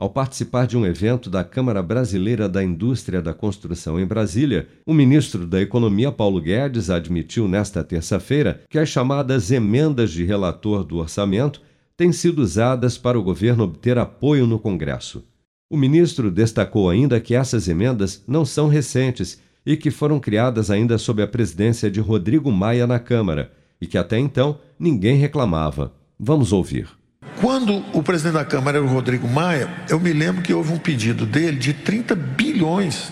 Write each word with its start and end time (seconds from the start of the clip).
Ao 0.00 0.08
participar 0.08 0.66
de 0.66 0.78
um 0.78 0.86
evento 0.86 1.28
da 1.28 1.44
Câmara 1.44 1.82
Brasileira 1.82 2.48
da 2.48 2.64
Indústria 2.64 3.20
da 3.20 3.34
Construção 3.34 4.00
em 4.00 4.06
Brasília, 4.06 4.66
o 4.86 4.94
ministro 4.94 5.46
da 5.46 5.60
Economia, 5.60 6.10
Paulo 6.10 6.40
Guedes, 6.40 6.88
admitiu 6.88 7.46
nesta 7.46 7.84
terça-feira 7.84 8.62
que 8.70 8.78
as 8.78 8.88
chamadas 8.88 9.50
emendas 9.50 10.10
de 10.10 10.24
relator 10.24 10.84
do 10.84 10.96
orçamento 10.96 11.60
têm 11.98 12.12
sido 12.12 12.38
usadas 12.38 12.96
para 12.96 13.18
o 13.18 13.22
governo 13.22 13.64
obter 13.64 13.98
apoio 13.98 14.46
no 14.46 14.58
Congresso. 14.58 15.22
O 15.68 15.76
ministro 15.76 16.30
destacou 16.30 16.88
ainda 16.88 17.20
que 17.20 17.34
essas 17.34 17.68
emendas 17.68 18.24
não 18.26 18.46
são 18.46 18.68
recentes 18.68 19.38
e 19.66 19.76
que 19.76 19.90
foram 19.90 20.18
criadas 20.18 20.70
ainda 20.70 20.96
sob 20.96 21.22
a 21.22 21.28
presidência 21.28 21.90
de 21.90 22.00
Rodrigo 22.00 22.50
Maia 22.50 22.86
na 22.86 22.98
Câmara 22.98 23.52
e 23.78 23.86
que 23.86 23.98
até 23.98 24.18
então 24.18 24.60
ninguém 24.78 25.18
reclamava. 25.18 25.92
Vamos 26.18 26.54
ouvir. 26.54 26.99
Quando 27.40 27.82
o 27.94 28.02
presidente 28.02 28.34
da 28.34 28.44
Câmara 28.44 28.76
era 28.76 28.86
o 28.86 28.88
Rodrigo 28.88 29.26
Maia, 29.26 29.68
eu 29.88 29.98
me 29.98 30.12
lembro 30.12 30.42
que 30.42 30.52
houve 30.52 30.74
um 30.74 30.78
pedido 30.78 31.24
dele 31.24 31.56
de 31.56 31.72
30 31.72 32.14
bilhões 32.14 33.10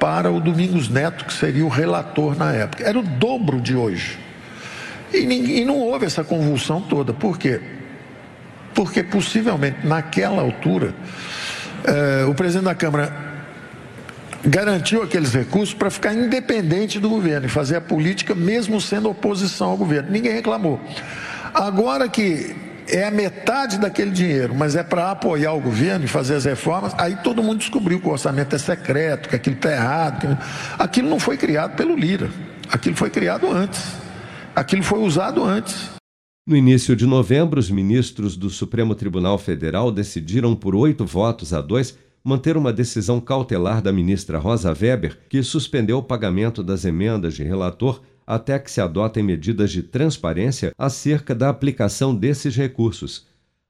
para 0.00 0.32
o 0.32 0.40
Domingos 0.40 0.88
Neto, 0.88 1.24
que 1.24 1.32
seria 1.32 1.64
o 1.64 1.68
relator 1.68 2.36
na 2.36 2.52
época. 2.52 2.82
Era 2.82 2.98
o 2.98 3.02
dobro 3.04 3.60
de 3.60 3.76
hoje. 3.76 4.18
E, 5.14 5.60
e 5.60 5.64
não 5.64 5.78
houve 5.78 6.04
essa 6.06 6.24
convulsão 6.24 6.80
toda. 6.80 7.12
Por 7.12 7.38
quê? 7.38 7.60
Porque 8.74 9.00
possivelmente 9.04 9.86
naquela 9.86 10.42
altura 10.42 10.92
eh, 11.84 12.24
o 12.28 12.34
presidente 12.34 12.64
da 12.64 12.74
Câmara 12.74 13.14
garantiu 14.44 15.04
aqueles 15.04 15.32
recursos 15.32 15.72
para 15.72 15.88
ficar 15.88 16.12
independente 16.12 16.98
do 16.98 17.08
governo 17.08 17.46
e 17.46 17.48
fazer 17.48 17.76
a 17.76 17.80
política 17.80 18.34
mesmo 18.34 18.80
sendo 18.80 19.08
oposição 19.08 19.68
ao 19.68 19.76
governo. 19.76 20.10
Ninguém 20.10 20.32
reclamou. 20.32 20.80
Agora 21.54 22.08
que 22.08 22.71
é 22.88 23.04
a 23.04 23.10
metade 23.10 23.78
daquele 23.78 24.10
dinheiro, 24.10 24.54
mas 24.54 24.76
é 24.76 24.82
para 24.82 25.10
apoiar 25.10 25.52
o 25.52 25.60
governo 25.60 26.04
e 26.04 26.08
fazer 26.08 26.34
as 26.34 26.44
reformas, 26.44 26.92
aí 26.98 27.16
todo 27.16 27.42
mundo 27.42 27.58
descobriu 27.58 28.00
que 28.00 28.06
o 28.06 28.10
orçamento 28.10 28.54
é 28.54 28.58
secreto, 28.58 29.28
que 29.28 29.36
aquilo 29.36 29.56
está 29.56 29.72
errado. 29.72 30.20
Que... 30.20 30.82
Aquilo 30.82 31.08
não 31.08 31.20
foi 31.20 31.36
criado 31.36 31.76
pelo 31.76 31.96
Lira, 31.96 32.30
aquilo 32.70 32.96
foi 32.96 33.10
criado 33.10 33.50
antes, 33.50 33.80
aquilo 34.54 34.82
foi 34.82 35.00
usado 35.00 35.42
antes. 35.44 35.90
No 36.46 36.56
início 36.56 36.96
de 36.96 37.06
novembro, 37.06 37.60
os 37.60 37.70
ministros 37.70 38.36
do 38.36 38.50
Supremo 38.50 38.94
Tribunal 38.94 39.38
Federal 39.38 39.92
decidiram 39.92 40.56
por 40.56 40.74
oito 40.74 41.06
votos 41.06 41.52
a 41.52 41.60
dois 41.60 41.96
manter 42.24 42.56
uma 42.56 42.72
decisão 42.72 43.20
cautelar 43.20 43.82
da 43.82 43.92
ministra 43.92 44.38
Rosa 44.38 44.70
Weber, 44.70 45.20
que 45.28 45.42
suspendeu 45.42 45.98
o 45.98 46.02
pagamento 46.02 46.62
das 46.62 46.84
emendas 46.84 47.34
de 47.34 47.42
relator 47.42 48.00
até 48.26 48.58
que 48.58 48.70
se 48.70 48.80
adotem 48.80 49.22
medidas 49.22 49.70
de 49.70 49.82
transparência 49.82 50.72
acerca 50.78 51.34
da 51.34 51.48
aplicação 51.48 52.14
desses 52.14 52.56
recursos. 52.56 53.26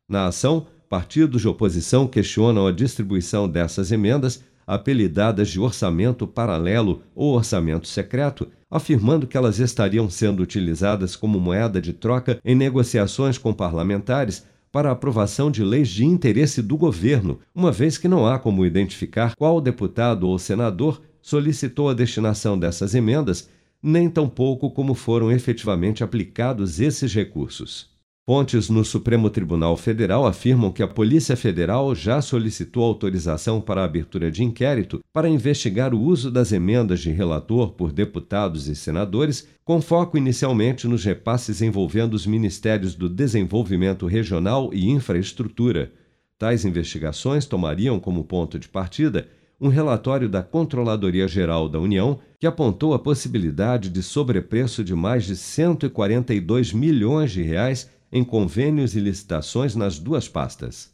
Na 0.08 0.26
ação, 0.26 0.66
partidos 0.88 1.40
de 1.40 1.48
oposição 1.48 2.06
questionam 2.06 2.66
a 2.66 2.72
distribuição 2.72 3.48
dessas 3.48 3.90
emendas, 3.90 4.42
apelidadas 4.66 5.48
de 5.48 5.58
orçamento 5.58 6.26
paralelo 6.26 7.02
ou 7.14 7.34
orçamento 7.34 7.88
secreto, 7.88 8.48
afirmando 8.70 9.26
que 9.26 9.36
elas 9.36 9.58
estariam 9.58 10.08
sendo 10.08 10.42
utilizadas 10.42 11.16
como 11.16 11.40
moeda 11.40 11.80
de 11.80 11.92
troca 11.92 12.38
em 12.44 12.54
negociações 12.54 13.38
com 13.38 13.52
parlamentares 13.52 14.46
para 14.72 14.88
a 14.88 14.92
aprovação 14.92 15.50
de 15.50 15.62
leis 15.62 15.88
de 15.88 16.04
interesse 16.04 16.62
do 16.62 16.76
governo, 16.78 17.38
uma 17.54 17.70
vez 17.70 17.98
que 17.98 18.08
não 18.08 18.26
há 18.26 18.38
como 18.38 18.64
identificar 18.64 19.34
qual 19.36 19.60
deputado 19.60 20.26
ou 20.26 20.38
senador 20.38 21.02
solicitou 21.20 21.90
a 21.90 21.94
destinação 21.94 22.58
dessas 22.58 22.94
emendas 22.94 23.48
nem 23.82 24.08
tampouco 24.08 24.70
como 24.70 24.94
foram 24.94 25.32
efetivamente 25.32 26.04
aplicados 26.04 26.78
esses 26.78 27.12
recursos. 27.12 27.90
Fontes 28.24 28.70
no 28.70 28.84
Supremo 28.84 29.28
Tribunal 29.28 29.76
Federal 29.76 30.24
afirmam 30.24 30.70
que 30.70 30.80
a 30.80 30.86
Polícia 30.86 31.36
Federal 31.36 31.92
já 31.92 32.22
solicitou 32.22 32.84
autorização 32.84 33.60
para 33.60 33.80
a 33.80 33.84
abertura 33.84 34.30
de 34.30 34.44
inquérito 34.44 35.00
para 35.12 35.28
investigar 35.28 35.92
o 35.92 36.00
uso 36.00 36.30
das 36.30 36.52
emendas 36.52 37.00
de 37.00 37.10
relator 37.10 37.72
por 37.72 37.90
deputados 37.90 38.68
e 38.68 38.76
senadores, 38.76 39.48
com 39.64 39.82
foco 39.82 40.16
inicialmente 40.16 40.86
nos 40.86 41.04
repasses 41.04 41.60
envolvendo 41.60 42.14
os 42.14 42.24
Ministérios 42.24 42.94
do 42.94 43.08
Desenvolvimento 43.08 44.06
Regional 44.06 44.70
e 44.72 44.88
Infraestrutura. 44.88 45.92
Tais 46.38 46.64
investigações 46.64 47.44
tomariam 47.44 47.98
como 47.98 48.22
ponto 48.22 48.56
de 48.56 48.68
partida 48.68 49.28
um 49.62 49.68
relatório 49.68 50.28
da 50.28 50.42
Controladoria 50.42 51.28
Geral 51.28 51.68
da 51.68 51.78
União 51.78 52.18
que 52.40 52.48
apontou 52.48 52.94
a 52.94 52.98
possibilidade 52.98 53.88
de 53.90 54.02
sobrepreço 54.02 54.82
de 54.82 54.92
mais 54.92 55.24
de 55.24 55.36
142 55.36 56.72
milhões 56.72 57.30
de 57.30 57.42
reais 57.42 57.88
em 58.10 58.24
convênios 58.24 58.96
e 58.96 59.00
licitações 59.00 59.76
nas 59.76 60.00
duas 60.00 60.28
pastas. 60.28 60.92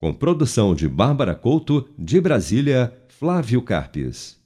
Com 0.00 0.14
produção 0.14 0.74
de 0.74 0.88
Bárbara 0.88 1.34
Couto, 1.34 1.86
de 1.98 2.18
Brasília, 2.22 2.90
Flávio 3.06 3.60
Carpes. 3.60 4.42